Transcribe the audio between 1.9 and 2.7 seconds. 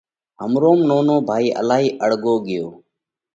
اۯڳو ڳيو